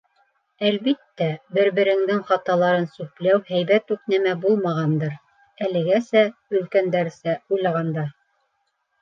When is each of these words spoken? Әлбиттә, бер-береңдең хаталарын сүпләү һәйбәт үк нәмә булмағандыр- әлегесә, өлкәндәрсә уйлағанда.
Әлбиттә, 0.67 1.25
бер-береңдең 1.57 2.23
хаталарын 2.29 2.87
сүпләү 2.93 3.43
һәйбәт 3.51 3.93
үк 3.97 4.09
нәмә 4.15 4.33
булмағандыр- 4.47 5.13
әлегесә, 5.69 6.25
өлкәндәрсә 6.61 7.39
уйлағанда. 7.59 8.09